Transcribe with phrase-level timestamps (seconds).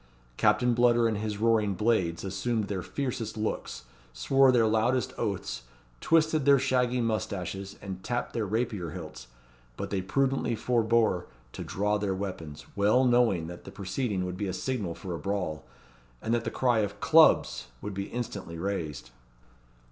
[0.35, 5.61] Captain Bludder and his roaring blades assumed their fiercest looks, swore their loudest oaths,
[5.99, 9.27] twisted their shaggy moustaches, and tapped their rapier hilts;
[9.77, 14.47] but they prudently forbore to draw their weapons, well knowing that the proceeding would be
[14.47, 15.67] a signal for a brawl,
[16.19, 19.11] and that the cry of "Clubs!" would be instantly raised.